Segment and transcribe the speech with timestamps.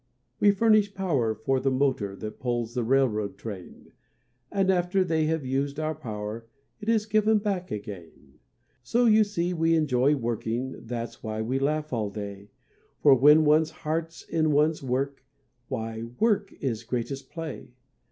[0.39, 3.91] We furnish power for the motor That pulls the railroad train;
[4.51, 6.47] And after they have used our power,
[6.79, 8.39] It is given back again.
[8.81, 12.49] So you see we enjoy working, That's why we laugh all day,
[13.03, 15.23] For when one's heart is in one's work,
[15.67, 16.05] Why!
[16.19, 17.67] work is greatest play!